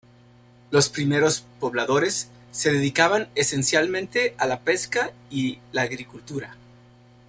Los 0.71 0.89
primeros 0.89 1.45
pobladores 1.59 2.27
se 2.51 2.73
dedicaban 2.73 3.27
esencialmente 3.35 4.33
a 4.39 4.47
la 4.47 4.61
pesca 4.61 5.11
y 5.29 5.59
la 5.73 5.83
agricultura. 5.83 6.55